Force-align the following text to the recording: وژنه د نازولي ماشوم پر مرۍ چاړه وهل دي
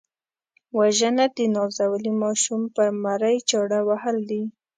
وژنه 0.77 1.25
د 1.35 1.37
نازولي 1.55 2.11
ماشوم 2.21 2.61
پر 2.75 2.87
مرۍ 3.03 3.37
چاړه 3.49 3.79
وهل 3.87 4.17
دي 4.29 4.41